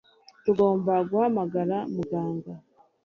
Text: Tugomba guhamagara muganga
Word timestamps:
Tugomba 0.43 0.93
guhamagara 1.09 1.77
muganga 1.95 2.53